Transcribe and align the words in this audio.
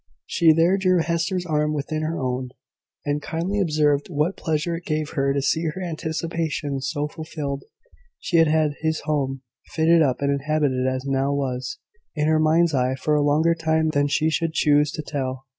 She 0.25 0.51
there 0.51 0.79
drew 0.79 0.99
Hester's 1.03 1.45
arm 1.45 1.75
within 1.75 2.01
her 2.01 2.17
own, 2.19 2.49
and 3.05 3.21
kindly 3.21 3.59
observed 3.61 4.07
what 4.09 4.35
pleasure 4.35 4.75
it 4.75 4.83
gave 4.85 5.11
her 5.11 5.31
to 5.31 5.43
see 5.43 5.65
her 5.67 5.79
anticipations 5.79 6.89
so 6.91 7.07
fulfilled. 7.07 7.63
She 8.19 8.37
had 8.37 8.47
had 8.47 8.71
this 8.81 9.01
home, 9.01 9.43
fitted 9.75 10.01
up 10.01 10.19
and 10.21 10.31
inhabited 10.31 10.87
as 10.87 11.05
it 11.05 11.11
now 11.11 11.33
was, 11.35 11.77
in 12.15 12.25
her 12.27 12.39
mind's 12.39 12.73
eye 12.73 12.95
for 12.95 13.13
a 13.13 13.21
longer 13.21 13.53
time 13.53 13.89
than 13.89 14.07
she 14.07 14.31
should 14.31 14.53
choose 14.53 14.91
to 14.93 15.03
tell. 15.03 15.45